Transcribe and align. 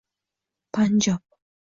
Panjob 0.73 1.21